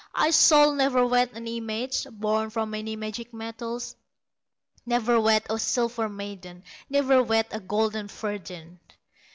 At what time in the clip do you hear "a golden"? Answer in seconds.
7.51-8.07